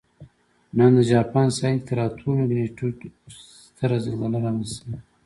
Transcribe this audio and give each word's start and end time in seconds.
نن 0.77 0.91
د 0.97 0.99
جاپان 1.13 1.47
ساحل 1.57 1.77
کې 1.81 1.87
تر 1.89 1.97
اتو 2.05 2.27
مګنیټیوډ 2.39 2.95
ستره 3.73 3.97
زلزله 4.05 4.37
رامنځته 4.45 4.75
شوې 4.79 4.97